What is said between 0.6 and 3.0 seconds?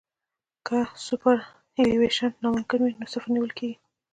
که سوپرایلیویشن ناممکن وي